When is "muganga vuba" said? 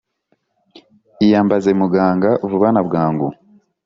1.81-2.67